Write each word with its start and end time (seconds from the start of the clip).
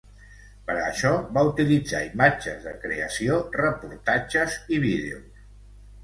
Per 0.67 0.75
a 0.75 0.85
això, 0.91 1.09
va 1.33 1.41
utilitzar 1.49 1.99
imatges 2.05 2.63
de 2.67 2.73
creació, 2.85 3.35
reportatges 3.57 4.55
i 4.77 4.81
vídeos. 4.87 5.45